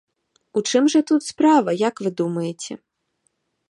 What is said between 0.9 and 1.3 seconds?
жа тут